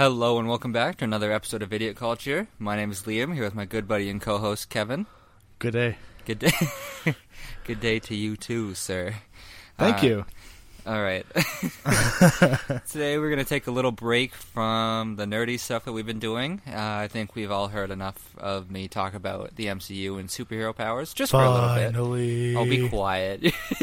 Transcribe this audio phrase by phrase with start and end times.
[0.00, 2.48] Hello and welcome back to another episode of Idiot Culture.
[2.58, 5.04] My name is Liam, here with my good buddy and co-host Kevin.
[5.58, 5.96] Good day.
[6.24, 6.52] Good day.
[7.64, 9.16] good day to you too, sir.
[9.76, 10.24] Thank Uh, you.
[10.86, 11.26] All right.
[12.90, 16.18] Today we're going to take a little break from the nerdy stuff that we've been
[16.18, 16.62] doing.
[16.66, 20.74] Uh, I think we've all heard enough of me talk about the MCU and superhero
[20.74, 21.92] powers, just for a little bit.
[21.92, 22.56] Finally.
[22.56, 23.42] Oh, be quiet.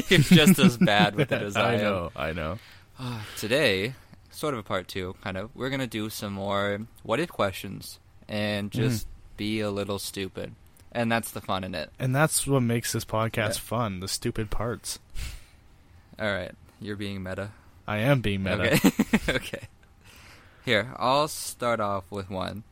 [0.10, 1.82] You're just as bad with it as I, I am.
[1.82, 2.12] know.
[2.16, 2.58] I know.
[3.38, 3.94] Today,
[4.38, 7.28] sort of a part two, kind of, we're going to do some more what if
[7.30, 7.98] questions
[8.30, 10.54] and just be a little stupid.
[10.92, 11.92] And that's the fun in it.
[12.00, 13.62] And that's what makes this podcast Yeah.
[13.62, 14.00] fun.
[14.00, 15.00] The stupid parts.
[16.20, 16.52] All right.
[16.80, 17.50] You're being meta.
[17.88, 18.76] I am being meta.
[18.76, 18.92] Okay.
[19.30, 19.62] okay.
[20.66, 22.64] Here, I'll start off with one.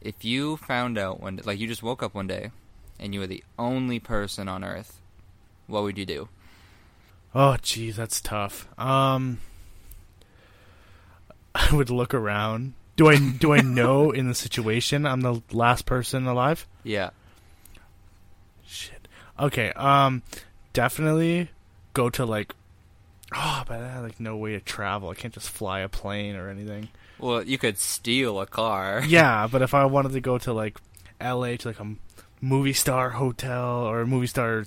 [0.00, 2.50] If you found out one, like you just woke up one day,
[2.98, 5.00] and you were the only person on Earth,
[5.66, 6.28] what would you do?
[7.34, 8.66] Oh, geez, that's tough.
[8.78, 9.38] Um,
[11.70, 12.74] I would look around.
[12.96, 16.66] Do I do I know in the situation I'm the last person alive?
[16.82, 17.10] Yeah.
[18.66, 19.08] Shit.
[19.38, 19.70] Okay.
[19.72, 20.22] Um,
[20.72, 21.50] definitely
[21.92, 22.54] go to like.
[23.34, 25.10] Oh, but I have like no way to travel.
[25.10, 26.88] I can't just fly a plane or anything.
[27.18, 29.02] Well, you could steal a car.
[29.06, 30.78] Yeah, but if I wanted to go to like
[31.20, 31.56] L.A.
[31.56, 31.96] to like a
[32.40, 34.64] movie star hotel or a movie star,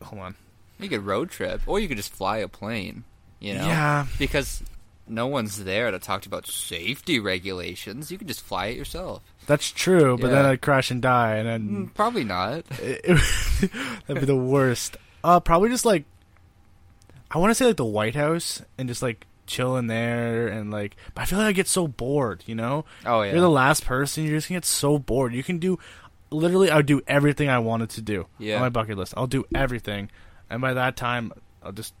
[0.00, 0.36] hold on.
[0.78, 3.02] You could road trip, or you could just fly a plane.
[3.40, 3.66] You know?
[3.66, 4.06] Yeah.
[4.18, 4.62] Because
[5.08, 8.10] no one's there to talk about safety regulations.
[8.10, 9.22] You can just fly it yourself.
[9.46, 12.64] That's true, but then I'd crash and die, and then Mm, Probably not.
[12.82, 13.70] it, it-
[14.06, 14.96] that'd be the worst.
[15.22, 16.04] Uh, probably just like
[17.30, 20.70] I want to say like the White House and just like chill in there and
[20.70, 20.96] like.
[21.14, 22.84] But I feel like I get so bored, you know.
[23.04, 23.32] Oh yeah.
[23.32, 24.24] You're the last person.
[24.24, 25.34] You're just gonna get so bored.
[25.34, 25.78] You can do
[26.30, 26.70] literally.
[26.70, 28.56] I would do everything I wanted to do Yeah.
[28.56, 29.14] on my bucket list.
[29.16, 30.10] I'll do everything,
[30.50, 31.94] and by that time, I'll just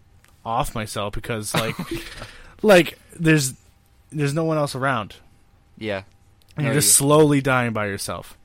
[0.44, 1.74] off myself because like,
[2.62, 3.54] like there's
[4.12, 5.16] there's no one else around.
[5.78, 6.02] yeah.
[6.56, 8.38] And you're just slowly dying by yourself.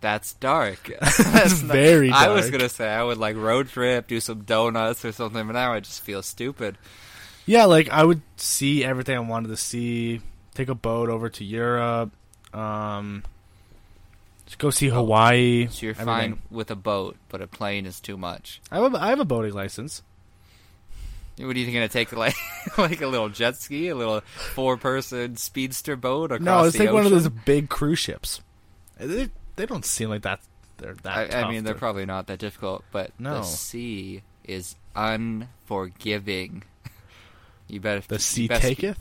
[0.00, 0.90] That's dark.
[1.00, 2.22] That's very dark.
[2.22, 5.52] I was gonna say I would like road trip, do some donuts or something, but
[5.52, 6.78] now I just feel stupid.
[7.46, 10.22] Yeah, like I would see everything I wanted to see.
[10.54, 12.10] Take a boat over to Europe.
[12.54, 13.22] Um,
[14.46, 15.66] just go see Hawaii.
[15.66, 16.06] Oh, So you're everything.
[16.06, 18.62] fine with a boat, but a plane is too much.
[18.70, 20.02] I have a, I have a boating license.
[21.38, 22.36] What are you gonna take like
[22.78, 24.20] like a little jet ski, a little
[24.54, 28.40] four person speedster boat across no, it's like one of those big cruise ships.
[28.98, 30.40] They, they don't seem like that.
[30.76, 31.34] They're that.
[31.34, 33.38] I, I mean, they're to- probably not that difficult, but No.
[33.38, 36.62] the sea is unforgiving.
[37.66, 38.98] You bet the sea best- taketh.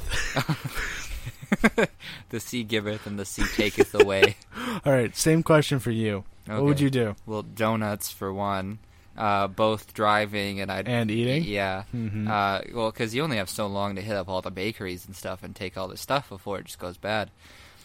[2.30, 4.38] the sea giveth and the sea taketh away.
[4.86, 6.24] All right, same question for you.
[6.46, 7.16] What would you do?
[7.25, 8.80] Well, donuts for one.
[9.15, 11.44] Uh, both driving and I'd And eating?
[11.44, 11.83] Yeah.
[11.94, 12.27] Mhm.
[12.27, 15.15] Uh, well, because you only have so long to hit up all the bakeries and
[15.15, 17.30] stuff and take all the stuff before it just goes bad.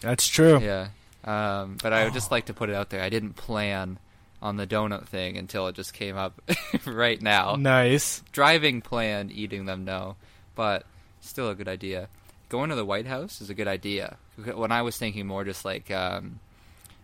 [0.01, 0.59] That's true.
[0.59, 0.87] Yeah.
[1.23, 3.01] Um, but I would just like to put it out there.
[3.03, 3.99] I didn't plan
[4.41, 6.41] on the donut thing until it just came up
[6.85, 7.55] right now.
[7.55, 8.23] Nice.
[8.31, 10.15] Driving plan, eating them no,
[10.55, 10.85] but
[11.21, 12.07] still a good idea.
[12.47, 14.17] Going to the White House is a good idea.
[14.55, 16.39] When I was thinking more just like um,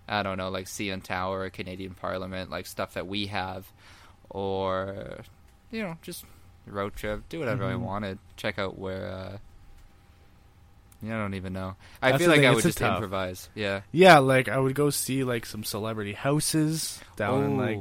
[0.08, 3.68] I don't know, like CN Tower Canadian Parliament, like stuff that we have,
[4.30, 5.20] or
[5.72, 6.26] you know just
[6.68, 7.82] road trip, do whatever I Mhm.
[7.82, 8.20] wanted.
[8.38, 9.08] Check out where.
[9.10, 9.38] uh
[11.04, 11.76] I don't even know.
[12.02, 12.96] I That's feel like thing, I would just just tough.
[12.96, 13.50] improvise.
[13.54, 13.82] Yeah.
[13.92, 17.80] Yeah, like I would go see like some celebrity houses down in like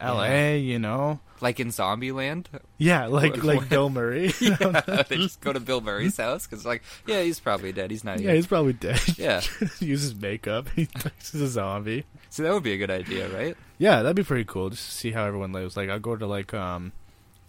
[0.00, 0.58] L.A.
[0.58, 2.46] You know, like in Zombieland.
[2.78, 4.32] yeah, like like Bill Murray.
[4.40, 4.56] yeah,
[5.08, 7.90] they just go to Bill Murray's house because, like, yeah, he's probably dead.
[7.90, 8.20] He's not.
[8.20, 9.00] yeah, he's probably dead.
[9.18, 9.40] Yeah.
[9.78, 10.68] he uses makeup.
[10.74, 12.04] He thinks he's a zombie.
[12.30, 13.56] So that would be a good idea, right?
[13.78, 15.76] Yeah, that'd be pretty cool just to see how everyone lives.
[15.76, 16.92] Like, I'll go to like um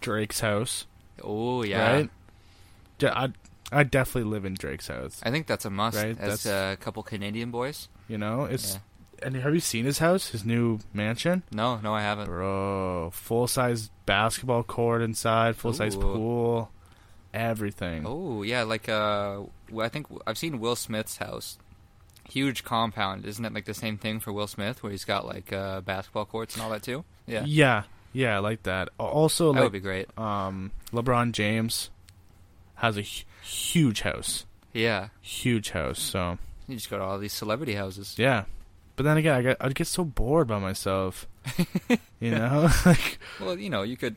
[0.00, 0.86] Drake's house,
[1.22, 1.92] Oh yeah.
[1.92, 2.10] right?
[2.98, 3.34] Yeah, I'd
[3.70, 5.20] I'd definitely live in Drake's house.
[5.22, 5.96] I think that's a must.
[5.96, 7.88] Right, As that's- a couple Canadian boys.
[8.08, 8.78] You know, it's Yeah.
[9.24, 10.28] And have you seen his house?
[10.30, 12.26] His new mansion, No, no, I haven't.
[12.26, 13.10] bro.
[13.12, 16.00] Full size basketball court inside, full size Ooh.
[16.00, 16.70] pool,
[17.32, 18.04] everything.
[18.06, 19.42] Oh yeah, like uh,
[19.80, 21.58] I think I've seen Will Smith's house.
[22.28, 23.52] Huge compound, isn't it?
[23.52, 26.62] Like the same thing for Will Smith, where he's got like uh, basketball courts and
[26.62, 27.04] all that too.
[27.26, 27.82] Yeah, yeah,
[28.12, 28.88] yeah, I like that.
[28.98, 30.06] Also, that like would be great.
[30.18, 31.90] um, LeBron James
[32.76, 35.98] has a hu- huge house, Yeah, huge house.
[36.00, 38.14] So you just go to all these celebrity houses.
[38.18, 38.44] yeah,
[39.02, 41.26] but then again, I get I'd get so bored by myself.
[42.20, 44.14] you know, like Well, you know, you could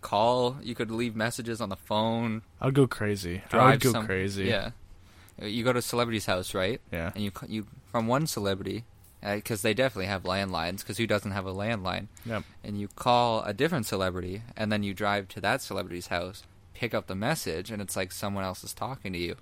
[0.00, 3.40] call, you could leave messages on the phone, I'd go crazy.
[3.52, 4.46] I'd go some- crazy.
[4.46, 4.70] Yeah,
[5.40, 6.80] you go to a celebrity's house, right?
[6.90, 7.12] yeah.
[7.14, 8.82] And you you from one celebrity,
[9.22, 10.78] uh, because they definitely have landlines.
[10.78, 12.08] Because who doesn't have a landline?
[12.26, 12.42] Yep.
[12.64, 16.42] and you call a different celebrity, and then you drive to that celebrity's house,
[16.74, 19.36] pick up the message, and it's like someone else is talking to you.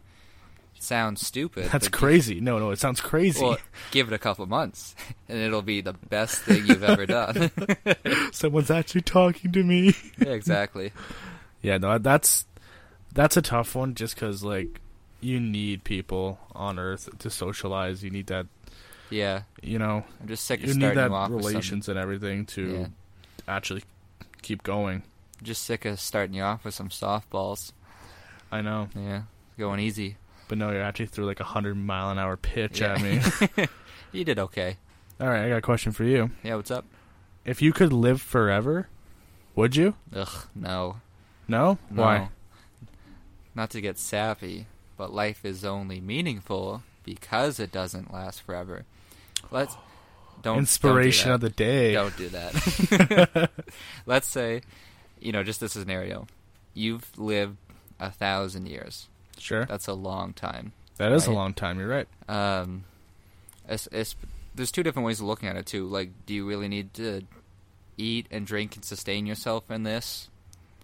[0.78, 1.70] Sounds stupid.
[1.70, 2.40] That's crazy.
[2.40, 3.43] No, no, it sounds crazy.
[3.44, 3.58] well,
[3.90, 4.94] give it a couple months,
[5.28, 7.50] and it'll be the best thing you've ever done.
[8.32, 9.94] Someone's actually talking to me.
[10.19, 10.93] yeah, exactly.
[11.62, 12.44] Yeah, no, that's
[13.12, 13.94] that's a tough one.
[13.96, 14.81] Just because like
[15.20, 18.05] you need people on Earth to socialize.
[18.05, 18.46] You need that.
[19.11, 21.49] Yeah, You know, I'm just sick of you need starting that you off with some-
[21.49, 22.87] relations and everything to Yeah.
[23.49, 23.82] actually
[24.43, 25.02] keep going.
[25.43, 27.73] Just sick of starting you off with some softballs.
[28.52, 29.23] I know, Yeah,
[29.58, 30.17] going easy.
[30.49, 32.95] But no, you actually threw like a hundred mile an hour pitch Yeah.
[32.95, 33.67] at me.
[34.13, 34.77] You did okay.
[35.21, 36.31] All right, I got a question for you.
[36.43, 36.85] Yeah, what's up?
[37.45, 38.89] If you could live forever,
[39.55, 39.95] would you?
[40.15, 40.97] Ugh, no.
[41.49, 41.79] No.
[41.91, 42.03] No.
[42.03, 42.29] Why?
[43.55, 44.67] Not to get sappy,
[44.97, 48.85] but life is only meaningful because it doesn't last forever.
[49.51, 49.77] Let's
[50.43, 51.93] don't Inspiration don't of the day.
[51.93, 53.51] Don't do that.
[54.07, 54.63] Let's say,
[55.21, 56.27] you know, just this scenario.
[56.75, 57.57] You've lived
[57.99, 59.09] a thousand years.
[59.38, 59.65] Sure.
[59.67, 60.73] That's a long time.
[60.99, 61.79] That is a long time.
[61.79, 62.09] You're right.
[62.29, 62.85] Um,
[63.69, 64.17] it's, it's,
[64.55, 65.87] there's two different ways of looking at it too.
[65.87, 67.23] Like, do you really need to
[67.99, 70.31] eat and drink and sustain yourself in this?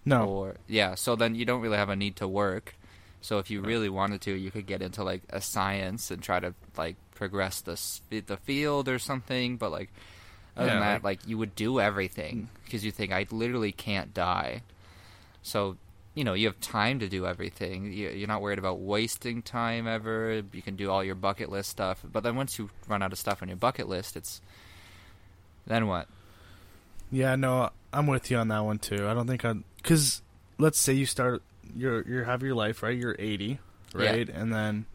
[0.04, 0.24] No.
[0.28, 2.74] Or yeah, so then you don't really have a need to work.
[3.20, 6.40] So if you really wanted to, you could get into like a science and try
[6.40, 7.78] to like progress the
[8.20, 9.56] the field or something.
[9.56, 9.90] But like
[10.56, 13.72] other Yeah, than that, like- like you would do everything because you think I literally
[13.72, 14.62] can't die.
[15.42, 15.76] So
[16.14, 17.92] you know you have time to do everything.
[17.92, 20.42] You- You're not worried about wasting time ever.
[20.52, 22.00] You can do all your bucket list stuff.
[22.04, 24.40] But then once you run out of stuff on your bucket list, it's
[25.66, 26.08] then what?
[27.10, 29.06] Yeah, no, I'm with you on that one too.
[29.08, 30.22] I don't think I, because
[30.58, 31.42] let's say you start,
[31.76, 32.96] you're you have your life right.
[32.96, 33.58] You're 80,
[33.96, 34.10] Yeah.
[34.10, 34.86] right, and then,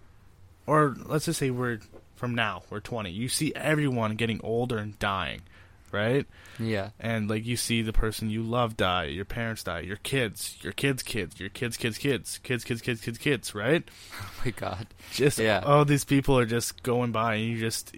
[0.66, 1.80] or let's just say we're
[2.16, 3.12] from now we're 20.
[3.12, 5.42] You see everyone getting older and dying,
[5.92, 6.26] right?
[6.60, 10.58] Yeah, And like you see the person you love die, your parents die, your kids,
[10.62, 13.84] your kids' kids, your kids' kids' kids, kids, kids, kids, kids, kids, right?
[14.22, 14.88] oh my god.
[15.14, 15.62] Just Yeah.
[15.66, 17.96] all these people are just going by, and you just.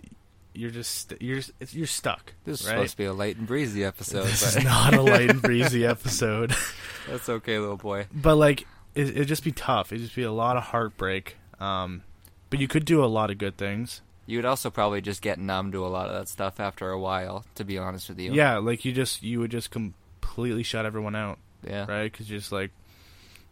[0.51, 2.33] You're just you're just, you're stuck.
[2.43, 2.73] This is right?
[2.73, 5.41] supposed to be a light and breezy episode, This but is not a light and
[5.43, 6.53] breezy episode.
[7.07, 8.07] That's okay, little boy.
[8.11, 8.61] but like
[8.93, 9.93] it, it'd just be tough.
[9.93, 11.37] It'd just be a lot of heartbreak.
[11.61, 12.01] Um,
[12.49, 14.01] but you could do a lot of good things.
[14.29, 16.99] You would also probably just get numb to a lot of that stuff after a
[16.99, 18.31] while, to be honest with you.
[18.31, 21.85] Yeah, like you just you would just completely shut everyone out, Yeah.
[21.89, 22.11] right?
[22.11, 22.69] Because you're just like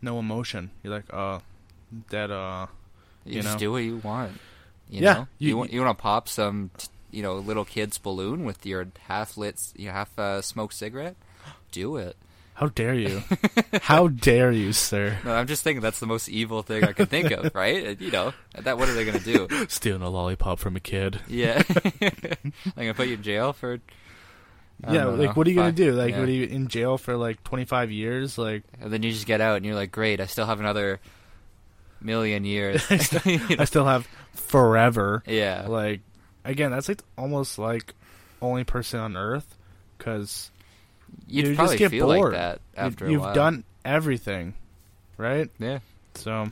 [0.04, 0.70] no emotion.
[0.84, 1.40] You're like, uh,
[2.12, 2.68] that uh,
[3.26, 3.60] You, you just know?
[3.60, 4.34] do what you want.
[4.90, 5.28] You Yeah, Know?
[5.40, 8.64] you- You, want you want to pop some, t- you know, little kid's balloon with
[8.64, 11.16] your half lit, you half uh, smoked cigarette?
[11.72, 12.16] Do it.
[12.58, 13.22] How dare you?
[13.84, 15.16] how dare you, sir?
[15.24, 17.90] No, I'm just thinking that's the most evil thing I could think of, right?
[17.90, 19.48] Uh, you know, that what are they gonna do?
[19.68, 21.20] Stealing a lollipop from a kid.
[21.28, 21.62] Yeah.
[22.00, 22.20] They're
[22.76, 23.80] gonna put you in jail for.
[24.84, 25.92] Yeah, don't like what are you gonna do?
[25.92, 26.20] Like, yeah.
[26.20, 27.16] what are you in jail for?
[27.16, 28.40] Like 25 years?
[28.40, 31.00] Like, And then you just get out and you're like, great, I still have another
[32.02, 32.84] million years.
[32.90, 33.56] You know?
[33.60, 35.22] I still have forever.
[35.28, 35.66] yeah.
[35.68, 36.02] like
[36.44, 37.94] again that's like almost like
[38.42, 39.56] only person on earth
[39.98, 40.50] because
[41.28, 43.28] You'd you probably just get feel bored like that after you, a while.
[43.30, 44.54] have done everything
[45.18, 45.80] right Yeah.
[46.16, 46.48] so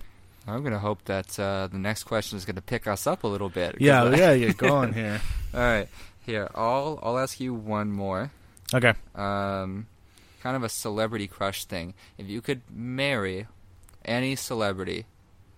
[0.48, 3.50] I'm gonna hope that uh, the next question is gonna pick us up a little
[3.50, 3.76] bit.
[3.80, 5.22] yeah we gotta going here
[5.54, 5.88] All right.
[6.26, 8.32] Here, I'll I'll ask you one more.
[8.74, 8.94] Okay.
[9.14, 9.86] Um,
[10.42, 11.94] kind of a celebrity crush thing.
[12.18, 13.46] If you could marry
[14.04, 15.06] any celebrity,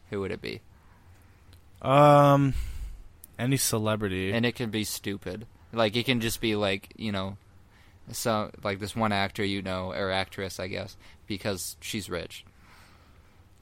[0.09, 0.59] who would it be?
[1.81, 2.53] Um,
[3.39, 4.31] any celebrity.
[4.33, 5.47] And it can be stupid.
[5.71, 7.37] Like it can just be like you know,
[8.11, 10.95] so like this one actor you know or actress, I guess,
[11.27, 12.45] because she's rich.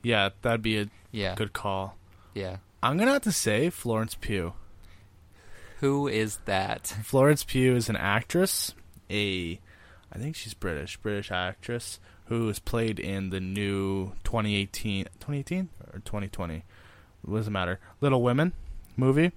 [0.03, 1.97] yeah, that'd be a Yeah, good call.
[2.33, 2.57] yeah.
[2.83, 4.53] I'm gonna have to say Florence Pugh.
[5.79, 6.87] Who is that?
[7.03, 8.73] Florence Pugh is an actress,
[9.09, 9.59] a
[10.11, 15.99] I think she's British, British actress who was played in the new 2018 2018 or
[15.99, 16.63] 2020.
[17.23, 17.79] What does it matter?
[18.01, 18.53] Little Women
[18.95, 19.31] movie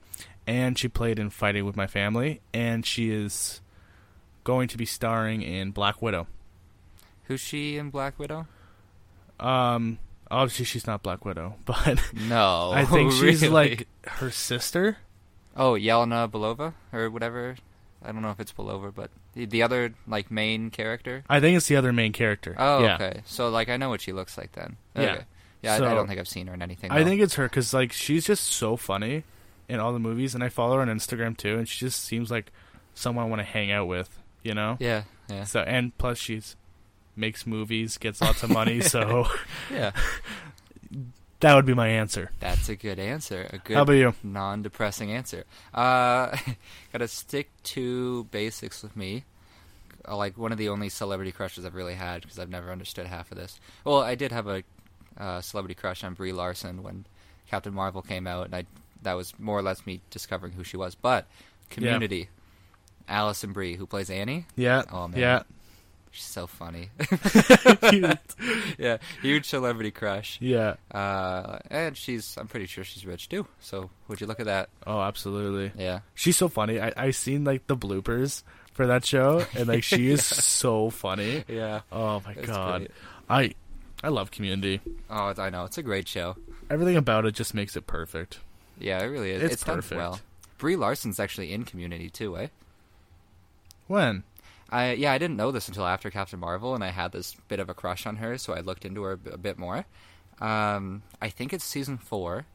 [0.47, 3.61] and she played in Fighting with My Family and she is
[4.49, 6.27] going to be starring in Black Widow.
[7.25, 8.47] Who's she in Black Widow?
[9.39, 9.99] Um
[10.31, 13.49] obviously she's not Black Widow, but No, I think she's really?
[13.49, 14.97] like her sister.
[15.55, 17.57] Oh, Yelena Belova or whatever.
[18.03, 21.25] I don't know if it's Belova, but the, the other like main character.
[21.29, 22.55] I think it's the other main character.
[22.59, 22.95] Oh, yeah.
[22.95, 23.21] okay.
[23.27, 24.77] So like I know what she looks like then.
[24.97, 25.03] Yeah.
[25.03, 25.25] Okay.
[25.63, 26.91] Yeah, I, So- I don't think I've seen her in anything.
[26.91, 27.05] I though.
[27.05, 29.25] think it's her because like she's just so funny
[29.69, 32.31] in all the movies, and I follow her on Instagram too, and she just seems
[32.31, 32.51] like
[32.95, 34.77] someone I want to hang out with, you know.
[34.81, 36.57] Yeah, yeah, So and plus she's
[37.15, 39.27] makes movies, gets lots of money, so
[39.71, 39.93] yeah.
[41.41, 42.31] that would be my answer.
[42.41, 43.47] That's a good answer.
[43.53, 44.15] A good How about you?
[44.23, 45.45] non-depressing answer.
[45.73, 46.37] Uh,
[46.93, 49.25] gotta stick to basics with me.
[50.09, 53.07] Uh, Like one of the only celebrity crushes I've really had because I've never understood
[53.07, 53.61] half of this.
[53.85, 54.63] Well, I did have a
[55.19, 57.05] uh, celebrity crush on Brie Larson when
[57.51, 58.65] Captain Marvel came out, and I
[59.03, 60.95] that was more or less me discovering who she was.
[60.97, 61.27] But
[61.71, 62.29] Community,
[63.09, 64.83] Alison Brie, who plays Annie, Yeah.
[64.93, 65.19] Oh, man.
[65.21, 65.43] Yeah.
[66.11, 66.91] she's so funny.
[68.79, 70.39] yeah, huge celebrity crush.
[70.41, 70.75] yeah.
[70.91, 73.47] Uh, and she's, I'm pretty sure she's rich too.
[73.61, 74.69] So would you look at that?
[74.87, 75.73] Oh, absolutely.
[75.83, 76.01] Yeah.
[76.15, 76.81] She's so funny.
[76.81, 81.45] I I seen like the bloopers for that show, and like she is so funny.
[81.49, 81.81] Yeah.
[81.93, 82.79] Oh my That's god.
[82.81, 82.91] great.
[83.29, 83.55] I
[84.03, 84.81] I love Community.
[85.11, 85.65] Oh, I know.
[85.65, 86.37] It's a great show.
[86.71, 88.39] Everything about it just makes it perfect.
[88.79, 89.43] Yeah, it really is.
[89.43, 89.99] It's It's, done perfect.
[89.99, 90.21] well.
[90.59, 92.49] Brie Larson's actually in Community too, eh?
[93.89, 94.23] When?
[94.71, 97.59] I yeah, I didn't know this until after Captain Marvel, and I had this bit
[97.59, 99.87] of a crush on her, so I looked into her a bit- more.
[100.41, 102.47] Um, I think it's season four.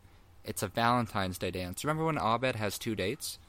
[0.46, 1.84] It's a Valentine's Day dance.
[1.84, 3.40] Remember when Abed has two dates?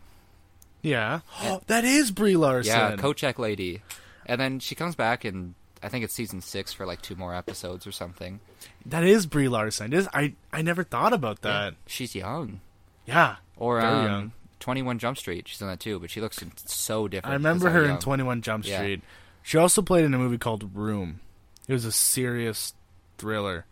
[0.82, 1.20] Yeah.
[1.66, 2.72] that is Brie Larson.
[2.74, 3.82] Yeah, Kochek lady,
[4.26, 7.34] and then she comes back and I think it's season six for like two more
[7.34, 8.40] episodes or something.
[8.86, 9.92] That is Brie Larson.
[9.92, 11.74] It is, I I never thought about that.
[11.86, 12.60] She's young.
[13.04, 13.36] Yeah.
[13.56, 14.32] Or Very um, young.
[14.64, 15.46] Twenty One Jump Street.
[15.46, 17.32] She's in that too, but she looks so different.
[17.32, 18.78] I remember her in 21 Jump Yeah.
[18.78, 19.02] Street.
[19.42, 21.20] She also played in a movie called Room.
[21.68, 22.72] It was a serious
[23.18, 23.66] thriller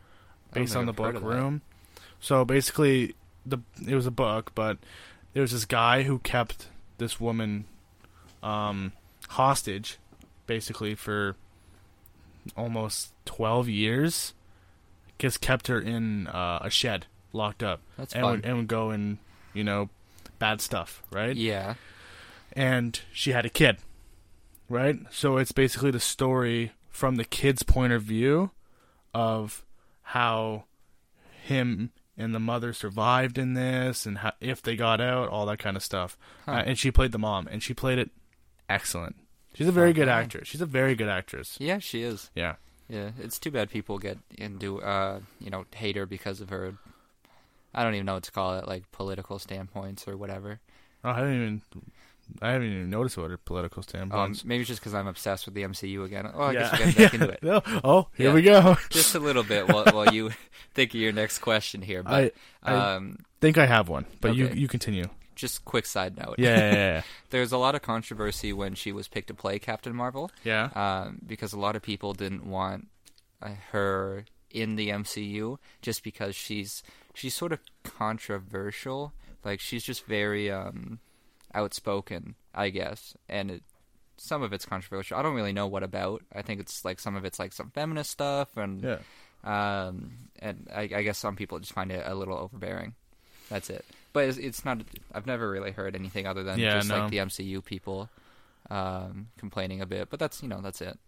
[0.52, 1.26] based on the book of that.
[1.26, 1.62] Room.
[2.20, 3.14] So basically
[3.46, 3.56] the
[3.88, 4.76] it was a book, but
[5.32, 6.68] there was this guy who kept
[6.98, 7.64] this woman
[8.42, 8.92] um
[9.30, 9.96] hostage
[10.46, 11.36] basically for
[12.54, 14.34] almost 12 years.
[15.18, 17.80] Just kept her in uh, a shed, locked up.
[17.96, 18.30] That's and fun.
[18.32, 19.16] would, and would go and,
[19.54, 19.88] you know,
[20.42, 21.36] bad stuff, right?
[21.36, 21.74] Yeah.
[22.52, 23.76] and she had a kid,
[24.68, 24.96] right?
[25.10, 28.50] So it's basically the story from the kid's point of view
[29.14, 29.64] of
[30.02, 30.64] how
[31.44, 35.58] him and the mother survived in this and how, if they got out, all that
[35.58, 36.18] kind of stuff.
[36.44, 36.52] Huh.
[36.52, 38.10] Uh, and she played the mom, and she played it
[38.68, 39.16] excellent.
[39.54, 40.48] She's a very good actress.
[40.48, 41.56] She's a very good actress.
[41.60, 42.30] Yeah, she is.
[42.34, 42.56] Yeah.
[42.88, 46.74] Yeah, it's too bad people get into uh, you know, hate her because of her.
[47.74, 50.60] I don't even know what to call it, like political standpoints or whatever.
[51.04, 51.62] Oh, I didn't even.
[52.40, 54.44] I haven't even noticed what her political Um, standpoints.
[54.44, 56.30] maybe it's just because I'm obsessed with the MCU again.
[56.32, 56.60] Oh, I yeah.
[56.60, 57.42] guess we're getting back into it.
[57.42, 57.62] No.
[57.84, 58.34] Oh, here Yeah.
[58.34, 58.76] we go.
[58.90, 60.30] Just a little bit while, while you
[60.74, 62.02] think of your next question here.
[62.02, 64.54] But I- I- um, think I have one, but you Okay.
[64.58, 65.06] you continue.
[65.34, 66.36] just quick side note.
[66.38, 67.02] Yeah, yeah, yeah.
[67.30, 70.30] There's a lot of controversy when she was picked to play Captain Marvel.
[70.44, 70.70] yeah.
[70.74, 72.86] um, because a lot of people didn't want
[73.42, 76.82] uh, her in the MCU just because she's
[77.14, 79.12] she's sort of controversial.
[79.44, 81.00] Like she's just very um,
[81.54, 83.62] outspoken, I guess, and it,
[84.16, 85.16] some of it's controversial.
[85.18, 86.22] I don't really know what about.
[86.34, 88.98] I think it's like some of it's like some feminist stuff, and yeah.
[89.44, 92.94] um, and I, I guess some people just find it a little overbearing.
[93.48, 93.84] That's it.
[94.12, 94.82] But it's, it's not.
[95.12, 97.00] I've never really heard anything other than Yeah, just no.
[97.00, 98.08] like the MCU people
[98.70, 100.08] um, complaining a bit.
[100.08, 100.98] But that's you know that's it.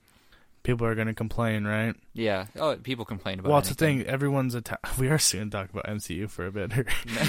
[0.64, 1.94] People are gonna complain, right?
[2.14, 2.46] Yeah.
[2.56, 3.50] Oh, people complain about.
[3.50, 4.02] well, it's the thing.
[4.06, 6.72] Everyone's atta- We are soon talk about MCU for a bit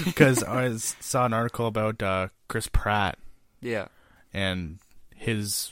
[0.06, 3.20] because I saw an article about uh, Chris Pratt
[3.62, 3.88] Yeah.
[4.34, 4.80] and
[5.16, 5.72] his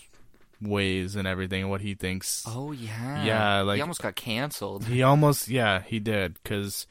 [0.62, 2.44] ways and everything, what he thinks.
[2.48, 3.24] Oh yeah.
[3.24, 4.86] Yeah, like- he almost got canceled.
[4.86, 6.86] He almost, yeah, he did because,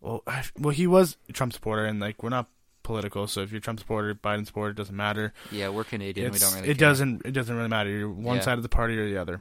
[0.00, 2.48] well, I, well, he was a Trump supporter, and like we're not
[2.82, 3.26] political.
[3.26, 5.32] So if you're Trump supporter, Biden supporter, it doesn't matter.
[5.50, 6.32] Yeah, we're Canadian.
[6.32, 6.68] we don't really.
[6.70, 6.88] it care.
[6.88, 7.90] doesn't it doesn't really matter.
[7.90, 8.42] You're one Yeah.
[8.42, 9.40] side of the party or the other.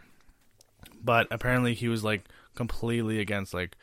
[1.03, 3.75] But apparently he was like completely against like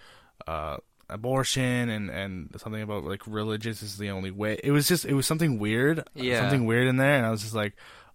[0.46, 4.58] uh abortion and and something about like religious is the only way.
[4.62, 6.04] It was just it was something weird.
[6.14, 6.40] Yeah.
[6.40, 7.74] Something weird in there and I was just like,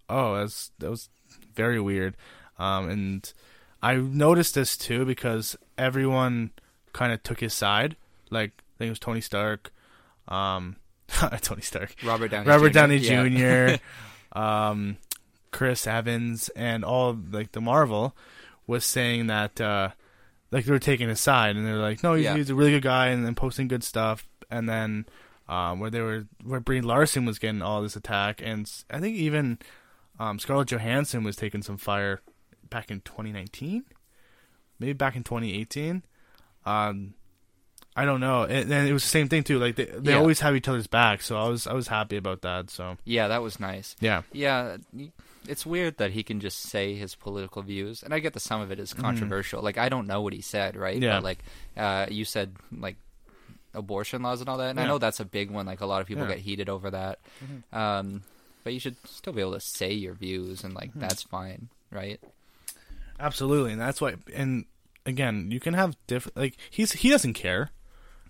[0.10, 1.10] "Oh, that's that was
[1.54, 2.16] very weird."
[2.58, 3.34] Um and
[3.84, 6.52] I noticed this too because everyone
[6.94, 7.96] kind of took his side.
[8.32, 9.72] Like I think it was Tony Stark
[10.28, 10.78] um
[11.42, 11.96] Tony Stark.
[12.04, 12.48] Robert Downey.
[12.48, 12.74] Robert Jr.
[12.74, 13.78] Downey Yeah.
[13.78, 13.82] Jr.,
[14.40, 14.98] um,
[15.52, 18.16] Chris Evans, and all like the Marvel
[18.68, 19.90] was saying that uh,
[20.52, 22.36] like they were taking his side, and they're like, no, he's, Yeah.
[22.36, 25.06] he's a really good guy, and then posting good stuff, and then
[25.48, 29.16] um, where they were where Brie Larson was getting all this attack, and I think
[29.18, 29.60] even
[30.20, 32.22] um, Scarlett Johansson was taking some fire
[32.70, 33.84] back in 2019,
[34.80, 36.04] maybe back in 2018.
[36.66, 37.14] Um,
[37.98, 39.58] I don't know, and, and it was the same thing too.
[39.60, 40.18] Like they, they Yeah.
[40.18, 42.70] always have each other's back, so I was I was happy about that.
[42.70, 43.96] So yeah, that was nice.
[44.02, 44.78] yeah, Yeah,
[45.48, 48.62] it's weird that he can just say his political views, and I get that some
[48.62, 49.62] of it is controversial.
[49.62, 50.96] Like I don't know what he said, right?
[50.96, 51.04] Mm-hmm.
[51.04, 51.18] Yeah.
[51.18, 51.40] But like,
[51.78, 52.96] uh, you said like
[53.74, 55.66] abortion laws and all that, and I know that's a big one.
[55.66, 56.30] Like a lot of people Yeah.
[56.30, 56.38] Mm-hmm.
[56.38, 57.20] get heated over that.
[57.74, 58.24] Um,
[58.64, 60.80] but you should still be able to say your views, and Mm-hmm.
[61.00, 62.20] like that's fine, right?
[63.20, 64.16] absolutely, and that's why.
[64.34, 64.66] And
[65.06, 66.38] again, you can have different.
[66.38, 67.72] Like he's he doesn't care,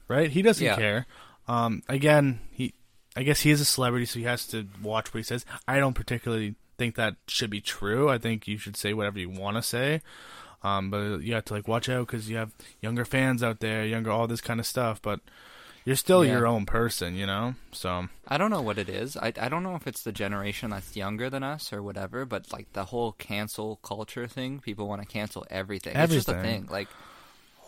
[0.08, 0.30] right?
[0.30, 0.76] He doesn't Yeah.
[0.76, 1.06] care.
[1.48, 2.74] Um, again, he
[3.16, 5.46] I guess he is a celebrity, so he has to watch what he says.
[5.68, 8.10] I don't particularly think that should be true.
[8.10, 10.02] I think you should say whatever you want to say.
[10.64, 12.52] Um, but you have to like watch out because you have
[12.82, 15.00] younger fans out there, younger all this kind of stuff.
[15.02, 15.20] But
[15.84, 16.32] you're still Yeah.
[16.32, 17.54] your own person, you know.
[17.72, 19.16] So I don't know what it is.
[19.16, 22.52] I I don't know if it's the generation that's younger than us or whatever, but
[22.52, 25.96] like the whole cancel culture thing, people want to cancel everything.
[25.96, 26.68] It's just a thing.
[26.72, 26.88] Like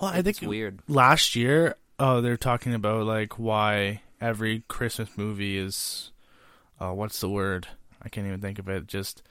[0.01, 0.79] well, I think weird.
[0.87, 6.11] last year, oh, they're talking about like why every Christmas movie is,
[6.79, 7.67] uh, what's the word?
[8.07, 8.87] I can't even think of it.
[8.87, 9.21] Just,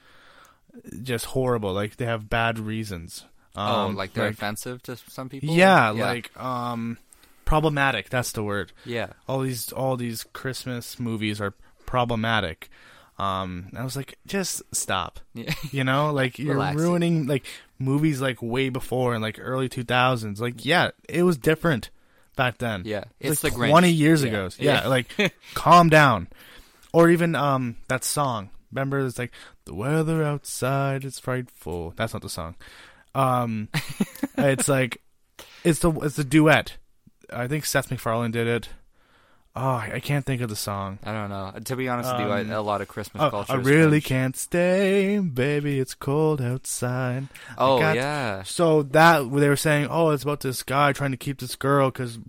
[1.03, 1.73] just horrible.
[1.73, 3.25] Like they have bad reasons.
[3.55, 5.49] oh, Um, like they're offensive to some people.
[5.49, 6.97] yeah, like um,
[7.45, 8.09] problematic.
[8.09, 8.71] That's the word.
[8.85, 9.07] yeah.
[9.27, 11.53] All these, all these Christmas movies are
[11.85, 12.69] problematic.
[13.19, 15.19] Um, I was like, just stop.
[15.33, 15.51] Yeah.
[15.71, 17.45] You know, like you're ruining like
[17.79, 20.39] movies like way before in like early 2000s.
[20.39, 21.89] Like, yeah, it was different
[22.35, 22.83] back then.
[22.85, 23.69] Yeah, it's it's like the Grinch.
[23.71, 24.29] 20 years Yeah.
[24.29, 24.49] ago.
[24.59, 24.87] Yeah, Yeah.
[24.87, 26.27] like calm down.
[26.93, 28.49] Or even um that song.
[28.71, 29.31] Remember, it's like
[29.65, 31.93] the weather outside is frightful.
[31.95, 32.55] That's not the song.
[33.15, 33.69] Um,
[34.37, 35.01] it's like
[35.63, 36.77] it's the it's the duet.
[37.31, 38.69] I think Seth MacFarlane did it.
[39.59, 40.99] Oh, I can't think of the song.
[41.03, 41.51] I don't know.
[41.65, 43.53] To be honest um, with you, I, um, a lot of Christmas oh, culture.
[43.53, 45.79] I really can't stay, baby.
[45.79, 47.27] It's cold outside.
[47.57, 48.43] Oh yeah.
[48.43, 51.89] So that they were saying, oh, it's about this guy trying to keep this girl
[51.89, 52.19] because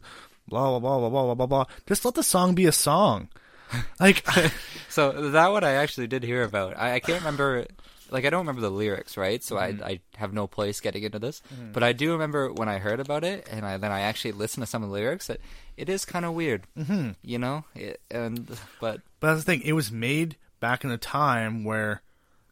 [0.49, 1.65] blah blah blah blah blah blah blah.
[1.87, 3.29] Just let the song be a song.
[4.01, 4.25] Like,
[4.89, 6.77] So that one I actually did hear about.
[6.79, 7.67] I, I can't remember.
[8.11, 9.43] Like I don't remember the lyrics, right?
[9.45, 9.85] So Mm-hmm.
[9.85, 11.43] I I have no place getting into this.
[11.73, 14.63] But I do remember when I heard about it, and I, then I actually listened
[14.63, 15.27] to some of the lyrics.
[15.27, 15.41] That
[15.77, 17.11] it is kind of weird, mm-hmm.
[17.23, 17.65] you know.
[17.75, 19.63] It, and but but that's the thing.
[19.63, 22.01] It was made back in a time where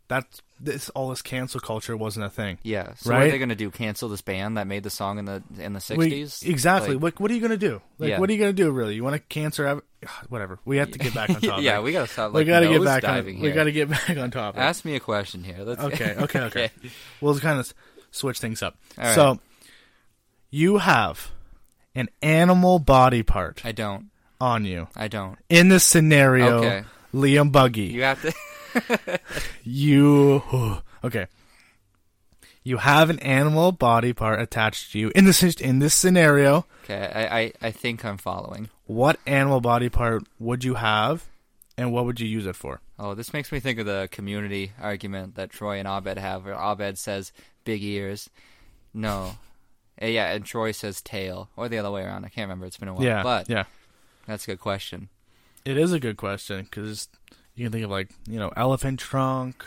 [0.08, 0.26] that
[0.58, 2.58] this all this cancel culture wasn't a thing.
[2.62, 2.94] yeah.
[2.94, 3.70] So what are they gonna do?
[3.70, 6.42] Cancel this band that made the song in the in the sixties?
[6.42, 6.94] exactly.
[6.94, 7.82] Like, Like, what are you gonna do?
[7.98, 8.18] Like, Yeah.
[8.20, 8.70] what are you gonna do?
[8.70, 8.94] Really?
[8.94, 9.66] You want to cancel?
[9.66, 9.82] ev-
[10.30, 10.58] Whatever.
[10.64, 11.64] We have to get back on topic.
[11.64, 12.32] yeah, we gotta stop.
[12.32, 13.10] we gotta get back on.
[13.22, 13.54] nosediving We here.
[13.54, 14.60] gotta get back on topic.
[14.60, 15.58] Ask me a question here.
[15.60, 16.70] Let's Okay, okay, okay.
[17.20, 17.72] We'll kind of
[18.10, 18.76] switch things up.
[18.96, 19.14] Right.
[19.14, 19.40] So,
[20.50, 21.30] you have
[21.94, 24.06] an animal body part I don't.
[24.40, 24.88] on you.
[24.96, 25.38] I don't.
[25.48, 26.84] In this scenario, Okay.
[27.14, 28.32] Liam Buggy, You have to.
[29.64, 30.42] you
[31.04, 31.26] okay.
[32.62, 36.66] You have an animal body part attached to you in this in this scenario.
[36.84, 38.70] Okay, I, I, I think I'm following.
[38.86, 41.24] What animal body part would you have,
[41.76, 42.80] and what would you use it for?
[42.98, 46.54] Oh, this makes me think of the community argument that Troy and Abed have, where
[46.54, 47.32] Abed says
[47.64, 48.30] big ears.
[48.92, 49.36] No.
[49.98, 51.48] Eh, yeah, and Troy says tail.
[51.56, 52.26] Or the other way around.
[52.26, 52.66] I can't remember.
[52.66, 53.02] It's been a while.
[53.02, 53.64] yeah, But yeah.
[54.26, 55.08] that's a good question.
[55.64, 57.08] It is a good question because
[57.56, 59.64] you can think of like you know elephant trunk.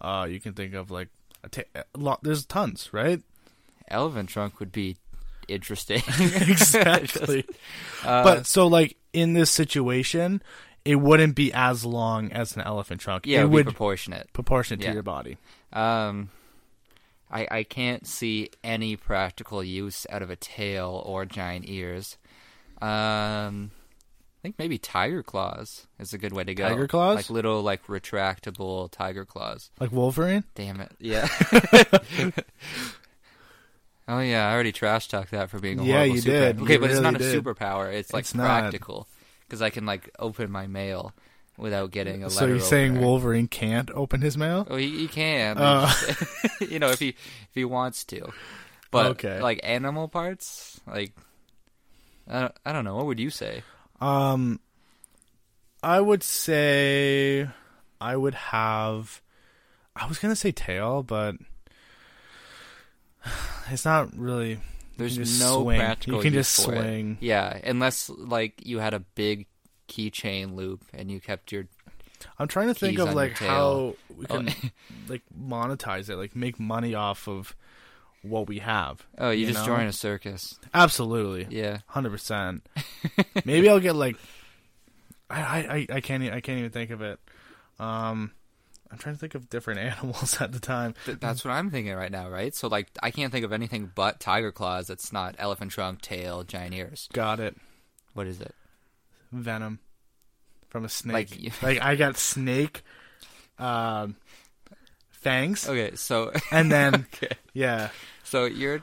[0.00, 1.08] Uh, you can think of like
[1.44, 2.22] a, ta- a lot.
[2.22, 3.22] There's tons, right?
[3.88, 4.96] Elephant trunk would be
[5.48, 6.02] interesting.
[6.18, 7.44] exactly.
[8.04, 10.42] Uh, but so like in this situation,
[10.84, 13.26] it wouldn't be as long as an elephant trunk.
[13.26, 14.32] yeah, it it would would be proportionate.
[14.32, 14.90] proportionate Yeah.
[14.90, 15.36] to your body.
[15.72, 16.30] Um,
[17.30, 22.16] I I can't see any practical use out of a tail or giant ears.
[22.80, 23.72] Um,
[24.40, 26.66] I think maybe tiger claws is a good way to go.
[26.66, 27.16] Tiger claws?
[27.16, 29.70] like little like retractable tiger claws.
[29.78, 30.44] Like Wolverine.
[30.54, 30.92] Damn it!
[30.98, 31.28] Yeah.
[34.08, 36.30] oh yeah, I already trash talked that for being a Yeah, you super.
[36.30, 36.60] did.
[36.62, 37.92] Okay, You but it's not a superpower.
[37.92, 39.06] It's like It's practical.
[39.46, 41.12] because I can like open my mail
[41.58, 43.06] without getting a So you're saying opener.
[43.06, 44.66] Wolverine can't open his mail?
[44.70, 45.58] Oh, he, he can.
[45.58, 45.92] Uh.
[46.60, 48.32] you know, if he if he wants to.
[48.90, 49.40] But Okay.
[49.40, 51.12] like animal parts, like
[52.26, 52.96] I don't, I don't know.
[52.96, 53.62] What would you say?
[54.00, 54.60] Um,
[55.82, 57.48] I would say
[58.00, 59.20] I would have.
[59.96, 61.36] I was gonna say tail, but
[63.70, 64.58] it's not really.
[64.96, 65.78] There's you can just no swing.
[65.80, 66.78] practical You can just for it.
[66.78, 67.18] swing.
[67.20, 69.46] Yeah, unless like you had a big
[69.88, 71.66] keychain loop and you kept your
[72.38, 74.36] I'm trying to think of like how we Oh.
[74.44, 74.54] can
[75.08, 77.56] like monetize it, like make money off of
[78.22, 79.04] what we have.
[79.18, 79.76] oh, you, You just know?
[79.76, 80.58] join a circus.
[80.74, 81.78] Absolutely, Yeah.
[81.86, 82.66] hundred percent.
[83.44, 84.16] Maybe I'll get like.
[85.28, 87.18] I, I I- can't I can't even think of it.
[87.78, 88.32] Um,
[88.90, 90.94] I'm trying to think of different animals at the time.
[91.06, 92.54] Th- that's what I'm thinking right now, right?
[92.54, 96.42] So like I can't think of anything but tiger claws that's not elephant trunk, tail,
[96.42, 97.08] giant ears.
[97.12, 97.56] Got it.
[98.14, 98.54] What is it?
[99.32, 99.78] Venom
[100.68, 101.30] from a snake.
[101.40, 102.82] Like Like, I got snake,
[103.58, 104.16] um,
[105.20, 107.34] fangs, Okay, so and then okay.
[107.52, 107.90] yeah,
[108.24, 108.82] So you're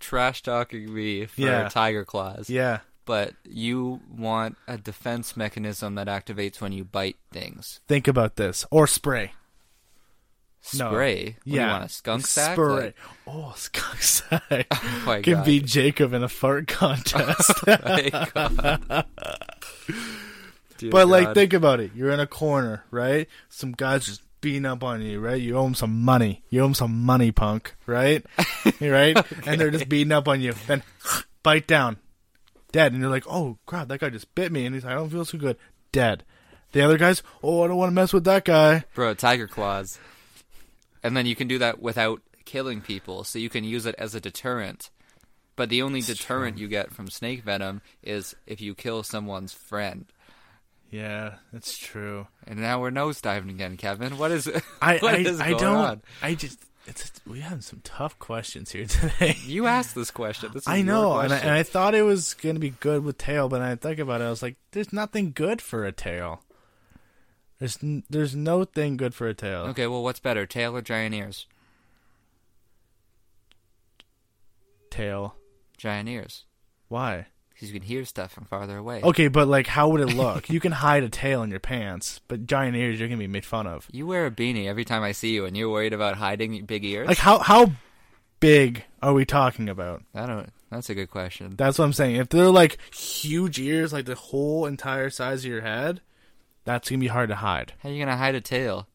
[0.00, 1.68] trash talking me for Yeah.
[1.68, 2.80] tiger claws, yeah.
[3.04, 7.80] but you want a defense mechanism that activates when you bite things.
[7.88, 9.32] Think about this or spray.
[10.74, 10.90] No.
[10.90, 11.36] Spray?
[11.44, 12.54] You yeah, want a skunk sack?
[12.54, 12.66] Spray.
[12.68, 14.66] Like- oh, skunk sack.
[14.72, 15.46] oh my Can god!
[15.46, 17.66] beat Jacob in a fart oh contest.
[17.66, 19.06] my god.
[20.78, 21.92] Dear but like, think about it.
[21.94, 23.28] You're in a corner, right?
[23.48, 25.40] Some guys just beating up on you, right?
[25.40, 26.42] You owe them some money.
[26.48, 28.24] You owe them some money, punk, right?
[28.80, 29.16] right?
[29.46, 30.54] And they're just beating up on you.
[30.66, 30.82] Then
[31.42, 31.98] bite down,
[32.72, 32.92] dead.
[32.92, 34.66] And you're like, oh crap, that guy just bit me.
[34.66, 35.56] And he's like, I don't feel so good,
[35.92, 36.24] dead.
[36.72, 38.84] The other guys, oh, I don't want to mess with that guy.
[38.94, 39.98] bro, tiger claws,
[41.02, 44.14] and then you can do that without killing people, so you can use it as
[44.14, 44.90] a deterrent.
[45.56, 50.06] But the only deterrent you get from snake venom is if you kill someone's friend.
[50.90, 52.28] Yeah, that's true.
[52.46, 54.16] And now we're nosediving again, Kevin.
[54.16, 54.62] What is it?
[54.82, 55.76] I I, is I don't.
[55.76, 56.02] on?
[56.22, 59.36] I just it's we have some tough questions here today.
[59.44, 60.50] You asked this question.
[60.54, 63.18] This is I know, and I, and I thought it was gonna be good with
[63.18, 66.42] tail, but I think about it, I was like, "There's nothing good for a tail.
[67.58, 69.62] There's n- there's no thing good for a tail.
[69.66, 71.46] Okay, well, what's better, tail or giant ears?
[74.90, 75.34] Tail.
[75.76, 76.44] Giant ears,
[76.88, 77.26] Why?
[77.58, 79.00] Because you can hear stuff from farther away.
[79.02, 80.48] Okay, but like, how would it look?
[80.48, 83.44] you can hide a tail in your pants, but giant ears, you're gonna be made
[83.44, 83.88] fun of.
[83.90, 86.84] You wear a beanie every time I see you, and you're worried about hiding big
[86.84, 87.08] ears.
[87.08, 87.72] Like, how how
[88.38, 90.04] big are we talking about?
[90.14, 90.52] I don't.
[90.70, 91.54] That's a good question.
[91.56, 92.16] That's what I'm saying.
[92.16, 96.00] If they're like huge ears, like the whole entire size of your head,
[96.64, 97.72] that's gonna be hard to hide.
[97.80, 98.86] How are you gonna hide a tail?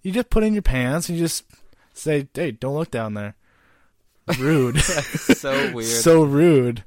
[0.00, 1.44] You just put in your pants and you just
[1.92, 3.34] say, "Hey, don't look down there."
[4.38, 4.78] Rude.
[4.80, 5.88] so weird.
[6.02, 6.84] so rude.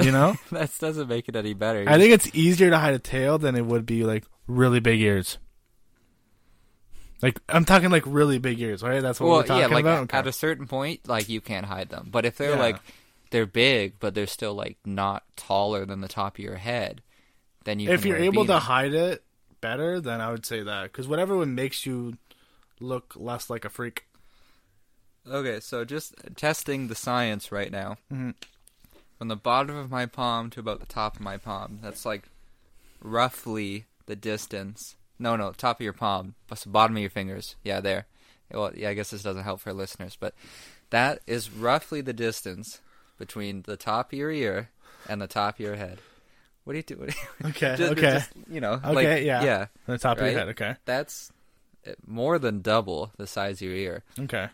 [0.00, 0.36] You know?
[0.52, 1.84] that doesn't make it any better.
[1.88, 5.00] I think it's easier to hide a tail than it would be like really big
[5.00, 5.38] ears.
[7.20, 9.02] Like I'm talking like really big ears, right?
[9.02, 10.02] That's what well, we're talking yeah, like about.
[10.14, 12.08] at- at a certain point, like you can't hide them.
[12.10, 12.60] But if they're Yeah.
[12.60, 12.76] like
[13.30, 17.02] they're big, but they're still like not taller than the top of your head,
[17.64, 17.90] then you.
[17.90, 19.24] if you're able to hide it
[19.60, 22.16] better, then I would say that because whatever would makes you
[22.80, 24.04] look less like a freak.
[25.28, 27.96] Okay, so just testing the science right now.
[28.12, 28.34] Mhm.
[29.18, 32.28] From the bottom of my palm to about the top of my palm, that's like
[33.02, 34.96] roughly the distance.
[35.18, 37.56] No, no, top of your palm, plus the bottom of your fingers.
[37.64, 38.06] Yeah, there.
[38.52, 40.34] Well, yeah, I guess this doesn't help for listeners, but
[40.90, 42.80] that is roughly the distance
[43.18, 44.70] between the top of your ear
[45.08, 45.98] and the top of your head.
[46.64, 47.08] What do you do?
[47.46, 49.66] Okay, Just- okay, just, you know, okay, like, yeah, yeah.
[49.86, 50.48] the top of your head.
[50.50, 51.32] Okay, That's
[51.86, 54.04] uh, more than double the size of your ear.
[54.20, 54.48] okay,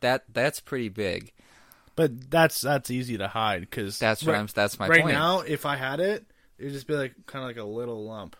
[0.00, 1.32] That that's pretty big.
[2.00, 4.48] But that's that's easy to hide because That's what I'm.
[4.54, 5.12] That's my right point.
[5.14, 6.24] now, if I had it,
[6.58, 8.36] it would just be like kind of like a little lump,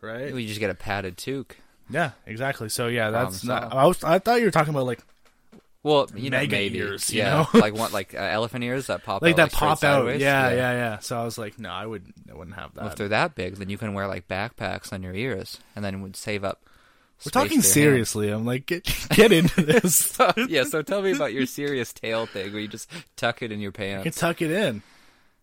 [0.00, 0.34] right?
[0.34, 1.56] You just get a padded toque.
[1.88, 2.68] Yeah, exactly.
[2.70, 3.76] So yeah, that's Problem not.
[3.76, 4.02] I was.
[4.02, 4.98] I thought you were talking about like
[5.84, 6.78] Well, you know, Mega maybe.
[6.78, 7.60] ears, you yeah, know?
[7.60, 9.78] like what, like uh, elephant ears that pop like out, that straight pop out.
[9.78, 10.20] sideways?
[10.20, 12.12] Yeah, yeah, yeah, So I was like, no, I would.
[12.28, 15.04] I wouldn't have Well, if they're that big, then you can wear like backpacks on
[15.04, 16.64] your ears, and then it would save up.
[17.24, 17.72] We're talking for your hands.
[17.72, 18.30] seriously.
[18.30, 19.94] I'm like, get get into this.
[20.14, 23.50] So, yeah, so tell me about your serious tail thing where you just tuck it
[23.50, 24.04] in your pants.
[24.04, 24.82] You can tuck it in,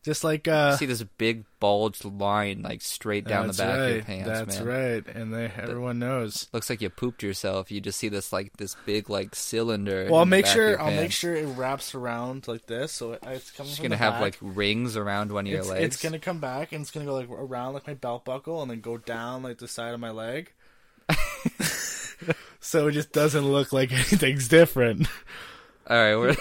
[0.04, 0.78] just like uh.
[0.78, 3.86] see this big bulged line like straight down the back right.
[3.86, 4.68] of your pants, That's man.
[4.68, 6.48] right, and they everyone knows.
[6.54, 7.72] Looks like you pooped yourself.
[7.72, 10.06] You just see this like this big like cylinder.
[10.10, 13.24] Well, I'll the make sure I'll make sure it wraps around like this, so it,
[13.24, 13.74] it's coming.
[13.76, 14.22] You're gonna have back.
[14.22, 15.84] like rings around one of your it's, legs.
[15.84, 18.72] it's gonna come back and it's gonna go like around like my belt buckle and
[18.72, 20.52] then go down like the side of my leg.
[22.62, 25.08] So it just doesn't look like anything's different.
[25.90, 26.36] All right, we're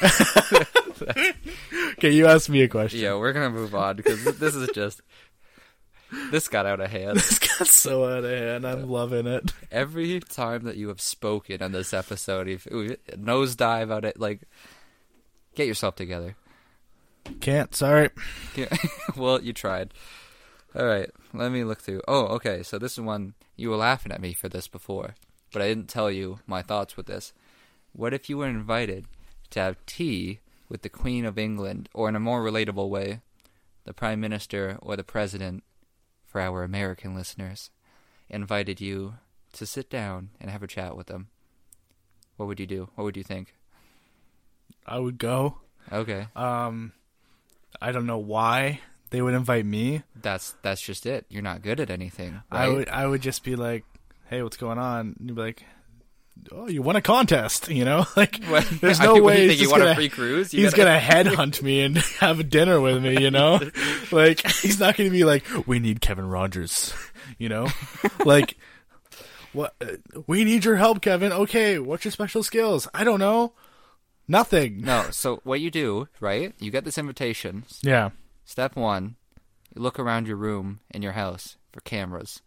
[1.92, 3.00] Okay, you asked me a question.
[3.00, 5.00] yeah, we're gonna move on because this is just
[6.30, 7.16] this got out of hand.
[7.20, 8.66] This got so out of hand.
[8.66, 9.52] I'm loving it.
[9.70, 14.18] Every time that you have spoken on this episode, ooh, nosedive out it.
[14.18, 14.42] Like,
[15.54, 16.37] get yourself together.
[17.40, 17.74] Can't.
[17.74, 18.11] Sorry.
[18.56, 18.74] Yeah.
[19.16, 19.92] well, you tried.
[20.74, 22.02] All right, let me look through.
[22.06, 22.62] Oh, okay.
[22.62, 25.14] So this is one you were laughing at me for this before,
[25.52, 27.32] but I didn't tell you my thoughts with this.
[27.92, 29.06] What if you were invited
[29.50, 33.20] to have tea with the Queen of England, or in a more relatable way,
[33.84, 35.64] the Prime Minister or the President,
[36.26, 37.70] for our American listeners,
[38.28, 39.14] invited you
[39.54, 41.28] to sit down and have a chat with them?
[42.36, 42.88] What would you do?
[42.94, 43.54] What would you think?
[44.86, 45.58] I would go.
[45.92, 46.92] Okay, Um,
[47.80, 50.02] I don't know why they would invite me.
[50.14, 51.26] that's that's just it.
[51.28, 52.40] You're not good at anything.
[52.50, 52.88] I would.
[52.88, 53.84] I would just be like,
[54.30, 55.64] "Hey, what's going on?" And you'd be like,
[56.52, 58.66] "Oh, you won a contest." You know, like What?
[58.80, 60.54] there's I no mean, way you he's you want a gonna- free cruise?
[60.54, 63.20] You he's gotta- gonna headhunt me and have a dinner with me.
[63.22, 63.60] You know,
[64.10, 66.94] like he's not gonna be like, "We need Kevin Rogers."
[67.38, 67.68] You know,
[68.24, 68.56] like.
[69.52, 69.96] What uh,
[70.28, 71.32] we need your help, Kevin.
[71.32, 72.86] Okay, what's your special skills?
[72.94, 73.52] I don't know.
[74.28, 74.82] Nothing.
[74.82, 76.54] No, so what you do, right?
[76.60, 77.64] You get this invitation.
[77.82, 78.10] Yeah.
[78.44, 79.16] Step one,
[79.74, 82.42] you look around your room in your house for cameras.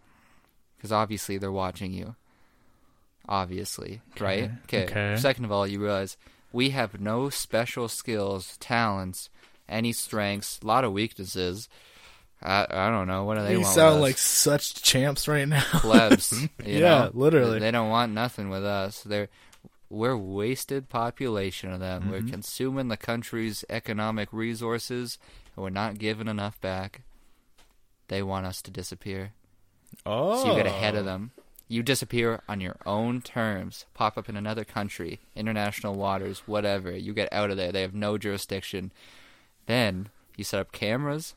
[0.84, 2.15] Because obviously they're watching you.
[3.30, 4.52] Obviously, right?
[4.65, 5.15] okay.
[5.17, 6.17] Second of all, you realize
[6.52, 9.30] we have no special skills, talents,
[9.69, 11.69] any strengths, a lot of weaknesses.
[12.41, 13.24] I, I don't know.
[13.24, 13.74] What do they You want?
[13.74, 15.63] sound with like such champs right now.
[15.76, 16.34] plebs.
[16.41, 17.12] you Yeah, know?
[17.13, 17.60] literally.
[17.60, 19.02] They don't want nothing with us.
[19.04, 19.30] They're
[19.89, 22.02] we're wasted population of them.
[22.02, 22.12] Mm-hmm.
[22.12, 25.17] We're consuming the country's economic resources,
[25.56, 27.04] and we're not giving enough back.
[28.10, 29.32] They want us to disappear.
[30.06, 30.44] Oh.
[30.44, 31.32] So you get ahead of them.
[31.68, 33.86] You disappear on your own terms.
[33.94, 36.92] Pop up in another country, international waters, whatever.
[36.92, 37.72] You get out of there.
[37.72, 38.92] They have no jurisdiction.
[39.66, 41.34] Then you set up cameras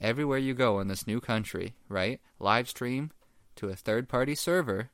[0.00, 2.20] everywhere you go in this new country, right?
[2.38, 3.10] Live stream
[3.56, 4.90] to a third party server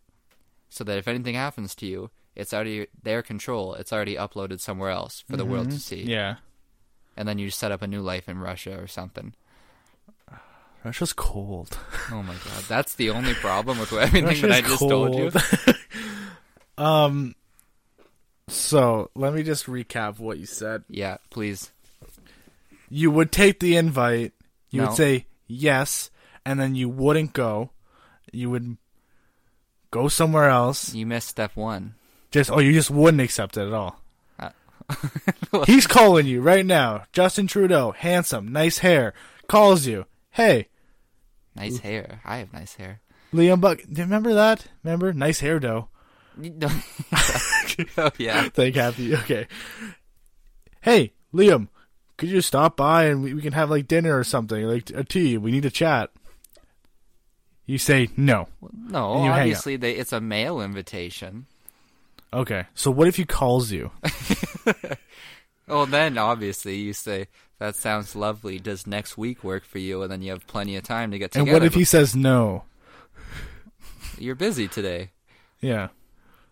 [0.69, 3.75] so that if anything happens to you, it's out of their control.
[3.75, 6.03] It's already uploaded somewhere else for the world to see.
[6.03, 6.11] Mm-hmm.
[6.11, 6.37] Yeah.
[7.17, 9.35] And then you set up a new life in Russia or something.
[10.85, 11.79] Russia's cold.
[12.13, 12.65] Oh my god.
[12.69, 15.31] That's the only problem with everything that I Russia's just told you.
[16.85, 17.35] um.
[18.49, 20.83] So let me just recap what you said.
[20.89, 21.71] Yeah, please.
[22.89, 24.33] You would take the invite.
[24.71, 24.89] You No.
[24.89, 26.11] would say yes,
[26.45, 27.71] and then you wouldn't go.
[28.33, 28.77] You would
[29.93, 30.93] go somewhere else.
[30.93, 31.95] You missed step one.
[32.33, 34.01] Just oh, you just wouldn't accept it at all.
[34.39, 34.51] Uh,
[35.67, 37.05] He's calling you right now.
[37.13, 39.15] Justin Trudeau, handsome, nice hair,
[39.47, 40.07] calls you.
[40.33, 40.67] Hey,
[41.61, 42.21] Nice hair.
[42.25, 43.01] I have nice hair.
[43.33, 43.79] Liam Buck.
[43.79, 44.67] Do you remember that?
[44.83, 45.13] Remember?
[45.13, 45.89] Nice hair, though.
[46.43, 48.49] oh yeah.
[48.55, 49.15] Thank happy.
[49.15, 49.47] Okay.
[50.81, 51.69] Hey, Liam,
[52.17, 55.05] could you stop by and we, we can have like dinner or something, like a
[55.05, 55.37] tea?
[55.37, 56.11] We need to chat.
[57.67, 58.49] You say no.
[58.73, 61.47] No, obviously they, it's a mail invitation.
[62.33, 62.67] Okay.
[62.75, 63.91] So what if he calls you?
[65.71, 67.29] Well, then obviously you say
[67.59, 68.59] that sounds lovely.
[68.59, 70.03] Does next week work for you?
[70.03, 71.49] And then you have plenty of time to get together.
[71.51, 72.65] And what if he says no?
[74.19, 75.11] You're busy today.
[75.61, 75.89] Yeah.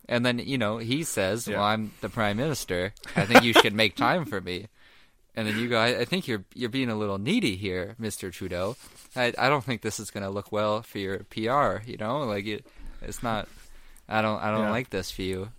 [0.09, 1.57] And then you know he says, Yeah.
[1.57, 2.95] "Well, I'm the prime minister.
[3.15, 4.67] I think you should make time for me."
[5.37, 8.29] And then you go, I, "I think you're you're being a little needy here, Mister
[8.33, 8.75] Trudeau.
[9.15, 11.87] I I don't think this is going to look well for your PR.
[11.89, 12.67] You know, like it,
[13.03, 13.47] it's not.
[14.09, 14.71] I don't I don't Yeah.
[14.71, 15.51] like this for you.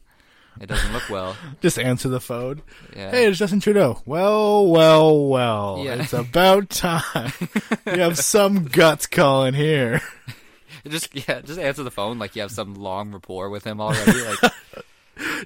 [0.60, 1.38] It doesn't look well.
[1.62, 2.62] Just answer the phone.
[2.96, 3.12] Yeah.
[3.12, 4.02] Hey, it's Justin Trudeau.
[4.06, 5.82] Well, well, well.
[5.84, 5.96] Yeah.
[5.96, 7.32] It's about time.
[7.86, 10.02] you have some guts calling here.
[10.88, 14.22] just yeah, just answer the phone like you have some long rapport with him already.
[14.22, 14.52] Like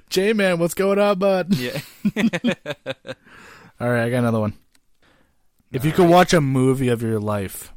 [0.08, 1.54] J Man, what's going on, bud?
[1.56, 1.80] yeah,
[3.80, 4.54] All right, I got another one.
[5.72, 7.72] If you could watch a movie of your life,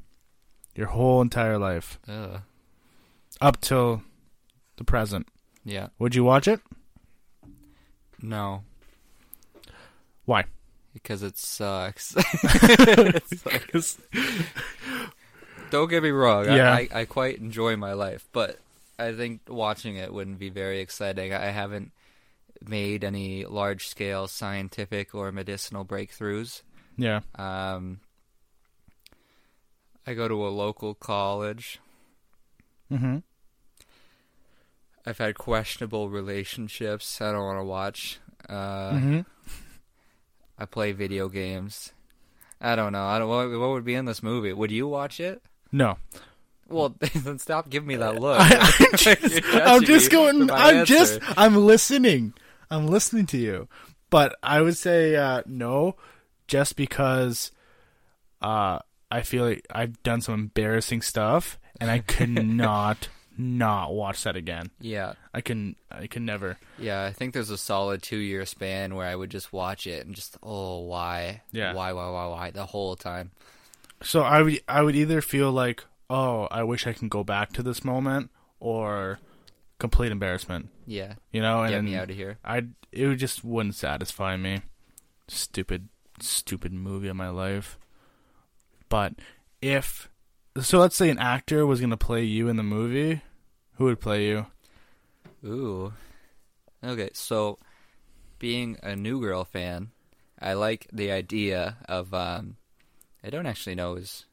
[0.76, 2.42] your whole entire life, Ugh.
[3.42, 4.04] up till
[4.78, 5.28] the present,
[5.66, 5.88] yeah.
[5.98, 6.62] would you watch it?
[8.22, 8.64] No,
[10.26, 10.46] Why?
[10.94, 12.16] because it sucks.
[15.70, 16.48] Don't get me wrong.
[16.48, 16.74] I- Yeah.
[16.74, 18.60] I, I quite enjoy my life, but
[18.98, 21.34] I think watching it wouldn't be very exciting.
[21.34, 21.92] I haven't
[22.68, 26.62] made any large scale scientific or medicinal breakthroughs.
[26.98, 27.20] Yeah.
[27.36, 28.00] Um,
[30.08, 31.80] I go to a local college.
[32.92, 33.18] Mm-hmm.
[35.08, 37.22] I've had questionable relationships.
[37.22, 38.20] I don't want to watch.
[38.50, 39.20] Uh, mm-hmm.
[40.60, 41.94] I play video games.
[42.60, 43.06] I don't know.
[43.06, 43.30] I don't.
[43.30, 44.52] What, what would be in this movie?
[44.52, 45.42] Would you watch it?
[45.72, 45.98] No.
[46.68, 48.38] Well, then stop giving me that look.
[48.38, 50.52] I, I'm just, I'm just going.
[50.52, 50.86] I'm answer.
[50.86, 51.20] just.
[51.38, 52.34] I'm listening.
[52.70, 53.70] I'm listening to you.
[54.10, 55.96] But I would say uh, no,
[56.50, 57.54] just because
[58.42, 64.24] uh, I feel like I've done some embarrassing stuff, and I could not not watch
[64.24, 64.70] that again.
[64.80, 65.14] Yeah.
[65.34, 66.58] I can I can never.
[66.80, 70.06] Yeah, I think there's a solid two year span where I would just watch it
[70.06, 71.42] and just, oh, why?
[71.52, 71.74] Yeah.
[71.74, 72.52] Why, why, why, why?
[72.52, 73.32] The whole time.
[74.02, 77.52] So I would I would either feel like oh I wish I can go back
[77.54, 79.20] to this moment or
[79.80, 80.70] complete embarrassment.
[80.86, 81.14] Yeah.
[81.32, 82.38] You know, and Get me out of here.
[82.44, 84.62] I it would just wouldn't satisfy me.
[85.28, 87.78] Stupid, stupid movie of my life.
[88.90, 89.16] But
[89.62, 90.10] if
[90.62, 93.22] so, let's say an actor was gonna play you in the movie,
[93.76, 94.48] who would play you?
[95.46, 95.94] Ooh.
[96.84, 97.60] Okay, so
[98.40, 99.92] being a New Girl fan,
[100.40, 102.58] I like the idea of um
[103.24, 104.26] I don't actually know his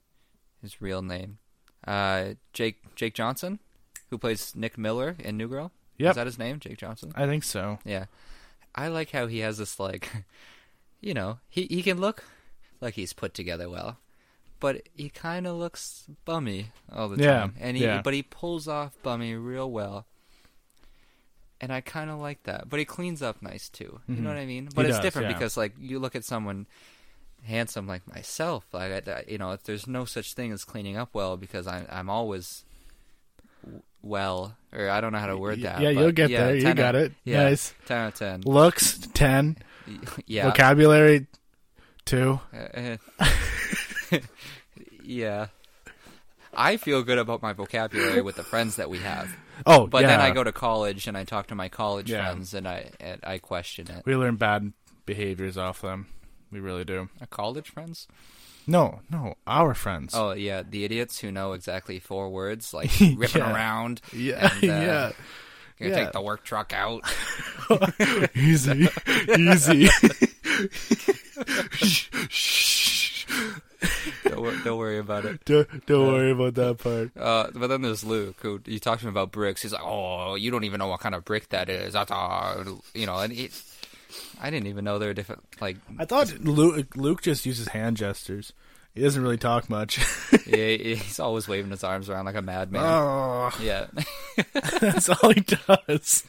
[0.61, 1.39] his real name.
[1.87, 3.61] Uh Jake Jake Johnson,
[4.11, 5.73] who plays Nick Miller in New Girl.
[5.99, 6.11] Yep.
[6.11, 6.59] Is that his name?
[6.59, 7.13] Jake Johnson?
[7.15, 7.79] I think so.
[7.85, 8.07] Yeah.
[8.75, 10.11] I like how he has this like
[11.01, 12.25] you know, he he can look
[12.81, 13.99] like he's put together well.
[14.65, 17.55] But he kind of looks bummy all the Yeah, time.
[17.61, 18.01] And he yeah.
[18.03, 20.07] but he pulls off bummy real well.
[21.61, 22.71] And I kind of like that.
[22.71, 24.01] But he cleans up nice too.
[24.09, 24.71] You know what I mean?
[24.75, 25.35] But it's does, different yeah.
[25.35, 26.67] because like you look at someone
[27.43, 31.37] handsome like myself, like I, you know, there's no such thing as cleaning up well
[31.37, 32.65] because I'm I'm always
[34.01, 35.83] well, or I don't know how to word that.
[35.83, 36.57] yeah, you'll get yeah, there.
[36.57, 37.13] You got out- it.
[37.25, 37.75] Yeah, Nice.
[37.85, 38.41] ten out of ten.
[38.47, 39.59] Looks ten.
[40.27, 40.49] Yeah.
[40.49, 41.27] Vocabulary
[42.07, 42.41] two.
[42.55, 42.97] Uh,
[45.05, 45.47] yeah.
[46.57, 49.29] I feel good about my vocabulary with the friends that we have,
[49.67, 50.09] Oh, but yeah.
[50.09, 52.25] then I go to college and I talk to my college Yeah.
[52.25, 54.05] friends and I and I question it.
[54.07, 54.73] We learn bad
[55.05, 56.07] behaviors off them.
[56.53, 57.09] We really do.
[57.21, 58.07] Uh, college friends?
[58.69, 60.15] No, no, our friends.
[60.15, 63.53] Oh yeah, the idiots who know exactly four words, like ripping Yeah.
[63.53, 64.01] around.
[64.13, 65.13] yeah, and, uh, yeah.
[65.81, 66.05] Gonna Yeah.
[66.05, 67.03] take the work truck out.
[68.37, 68.89] Easy,
[69.37, 69.89] easy.
[74.35, 75.45] Don't, wor- don't worry about it.
[75.45, 77.11] don't don't worry about that part.
[77.17, 79.63] Uh, but then there's Luke, who you talked to him about bricks.
[79.63, 82.65] He's like, "Oh, you don't even know what kind of brick that is." That's uh,
[82.95, 83.51] you know, and he,
[84.41, 85.43] I didn't even know there were different.
[85.61, 88.53] Like, I thought Luke, Luke just uses hand gestures.
[88.95, 89.99] He doesn't really talk much.
[90.47, 92.83] yeah, he's always waving his arms around like a madman.
[92.85, 93.87] oh, Yeah,
[94.53, 96.25] that's all he does.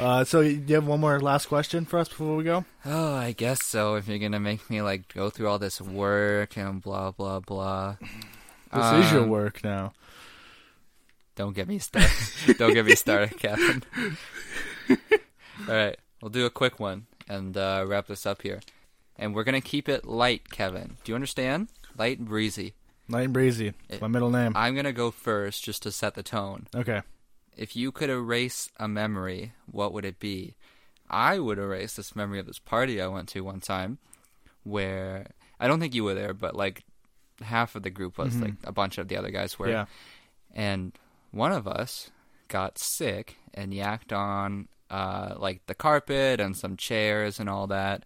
[0.00, 2.64] Uh, so, do you have one more last question for us before we go?
[2.84, 3.94] oh, I guess so.
[3.94, 7.96] If you're gonna make me like go through all this work and blah blah blah.
[8.72, 9.92] This is your Um, work now.
[11.36, 12.10] Don't get me started.
[12.58, 13.82] Don't get me started, Kevin.
[15.68, 18.60] All right, we'll do a quick one and uh, wrap this up here.
[19.16, 20.96] And we're gonna keep it light, Kevin.
[21.04, 21.68] Do you understand?
[21.96, 22.74] Light and breezy.
[23.08, 23.72] Light and breezy.
[23.88, 24.52] It's my middle name.
[24.54, 26.66] I'm gonna go first just to set the tone.
[26.74, 27.02] Okay.
[27.58, 30.54] If you could erase a memory, what would it be?
[31.10, 33.98] I would erase this memory of this party I went to one time,
[34.64, 35.26] where
[35.58, 36.84] I don't think you were there, but like
[37.42, 39.86] half of the group was, like a bunch of the other guys were Yeah.
[40.54, 40.92] and
[41.30, 42.10] one of us
[42.48, 48.04] got sick and yacked on uh, like the carpet and some chairs and all that.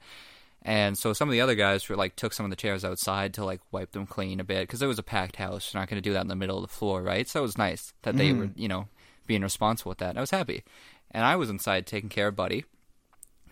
[0.62, 3.34] And so some of the other guys were like took some of the chairs outside
[3.34, 5.72] to like wipe them clean a bit because it was a packed house.
[5.72, 7.28] You're not going to do that in the middle of the floor, right?
[7.28, 8.86] So it was nice that they were, you know,
[9.32, 10.10] being responsible with that.
[10.10, 10.62] And I was happy.
[11.10, 12.66] And I was inside taking care of Buddy,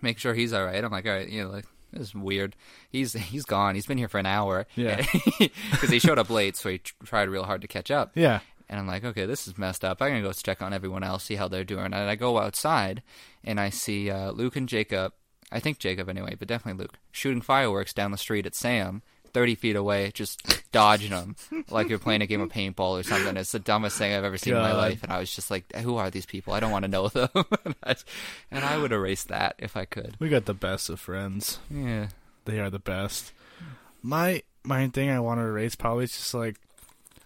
[0.02, 0.84] making sure he's all right.
[0.84, 2.54] I'm like, all right, you know, like this is weird.
[2.90, 3.74] He's he's gone.
[3.74, 4.66] He's been here for an hour.
[4.76, 5.02] Yeah.
[5.70, 8.12] because he showed up late, so he tr- tried real hard to catch up.
[8.14, 8.40] Yeah.
[8.68, 10.02] And I'm like, okay, this is messed up.
[10.02, 11.86] I'm gonna go check on everyone else, see how they're doing.
[11.86, 13.02] And I go outside,
[13.42, 15.14] and I see uh, Luke and Jacob.
[15.50, 19.54] I think Jacob anyway, but definitely Luke shooting fireworks down the street at Sam, thirty
[19.54, 21.36] feet away, just dodging them
[21.68, 23.36] like you're playing a game of paintball or something.
[23.36, 25.02] It's the dumbest thing I've ever seen in my life.
[25.02, 26.52] And I was just like, who are these people?
[26.52, 27.28] I don't want to know them.
[27.64, 27.94] and, I,
[28.50, 30.16] and I would erase that if I could.
[30.18, 31.58] We got the best of friends.
[31.70, 32.08] Yeah.
[32.44, 33.32] They are the best.
[34.02, 36.56] My main thing I want to erase probably is just like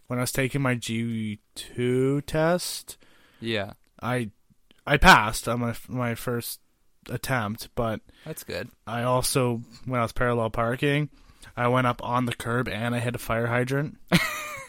[0.07, 2.97] when I was taking my G two test.
[3.41, 3.73] Yeah.
[4.03, 4.31] I
[4.87, 6.61] I passed on my my first
[7.09, 8.71] attempt, but That's good.
[8.87, 11.11] I also when I was parallel parking,
[11.57, 13.97] I went up on the curb and I hit a fire hydrant.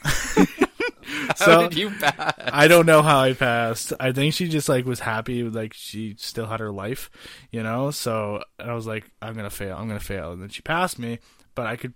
[0.03, 2.33] How So- did you pass?
[2.39, 3.93] I don't know how I passed.
[4.00, 7.10] I think she just like was happy, like she still had her life,
[7.52, 7.91] you know.
[7.91, 9.75] So I was like, I'm gonna fail.
[9.77, 11.19] I'm gonna fail, and then she passed me.
[11.56, 11.93] But I could,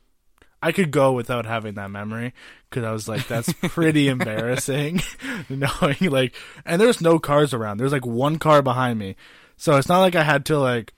[0.61, 2.33] I could go without having that memory
[2.69, 5.01] because I was like, that's pretty embarrassing,
[5.49, 6.33] knowing like,
[6.65, 7.77] and there's no cars around.
[7.77, 9.15] There's like one car behind me,
[9.57, 10.93] so it's not like I had to like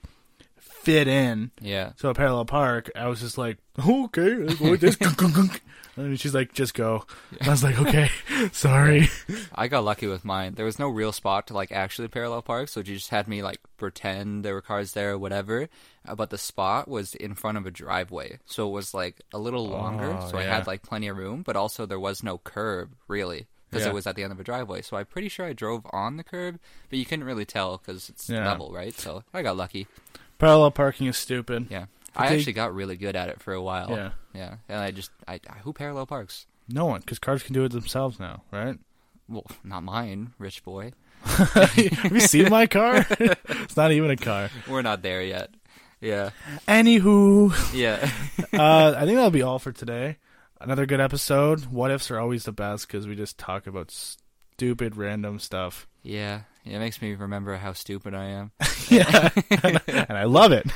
[0.82, 1.50] fit in.
[1.60, 1.92] Yeah.
[1.96, 4.96] So at Parallel Park, I was just like, oh, okay, let's go like this.
[5.94, 7.04] And she's like, just go.
[7.42, 8.08] I was like, okay,
[8.52, 9.10] sorry.
[9.54, 10.54] I got lucky with mine.
[10.54, 13.42] There was no real spot to like actually parallel park, so she just had me
[13.42, 15.68] like pretend there were cars there or whatever.
[16.08, 19.38] Uh, but the spot was in front of a driveway, so it was like a
[19.38, 20.16] little longer.
[20.18, 23.46] Oh, so I had like plenty of room, but also there was no curb really
[23.68, 23.90] because Yeah.
[23.90, 24.80] it was at the end of a driveway.
[24.80, 26.58] So I'm pretty sure I drove on the curb,
[26.88, 28.46] but you couldn't really tell because it's Yeah.
[28.48, 28.94] level, right?
[28.98, 29.86] So I got lucky.
[30.42, 31.68] Parallel parking is stupid.
[31.70, 31.86] Yeah.
[32.14, 33.90] I they- actually got really good at it for a while.
[33.90, 34.10] Yeah.
[34.34, 34.56] Yeah.
[34.68, 36.46] And I just, I, I who parallel parks?
[36.68, 38.78] No one, because cars can do it themselves now, right?
[39.28, 40.92] Well, not mine, rich boy.
[41.24, 43.06] Have you seen my car?
[43.10, 44.50] it's not even a car.
[44.68, 45.50] We're not there yet.
[46.00, 46.30] Yeah.
[46.66, 48.10] Anywho, Yeah.
[48.58, 50.18] uh, I think that'll be all for today.
[50.60, 51.66] Another good episode.
[51.66, 55.86] What ifs are always the best because we just talk about stupid, random stuff.
[56.02, 56.42] yeah.
[56.64, 58.52] It makes me remember how stupid I am.
[58.88, 59.30] yeah,
[59.88, 60.66] and I love it.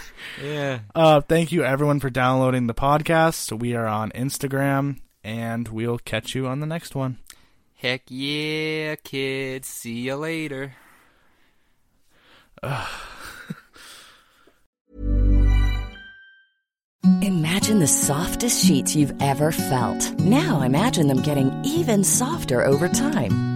[0.43, 0.81] Yeah.
[0.95, 3.57] Uh, thank you everyone for downloading the podcast.
[3.57, 7.19] We are on Instagram, and we'll catch you on the next one.
[7.75, 9.69] Heck yeah, kids.
[9.69, 10.75] See you later.
[17.23, 20.19] Imagine the softest sheets you've ever felt.
[20.19, 23.56] Now imagine them getting even softer over time.